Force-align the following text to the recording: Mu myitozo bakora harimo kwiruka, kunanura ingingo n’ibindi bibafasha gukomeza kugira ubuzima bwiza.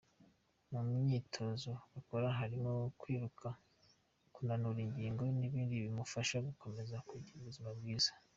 Mu 0.71 0.79
myitozo 0.89 1.71
bakora 1.93 2.27
harimo 2.39 2.71
kwiruka, 2.99 3.47
kunanura 4.33 4.79
ingingo 4.87 5.23
n’ibindi 5.39 5.73
bibafasha 5.85 6.35
gukomeza 6.47 6.95
kugira 7.07 7.37
ubuzima 7.39 7.69
bwiza. 7.77 8.11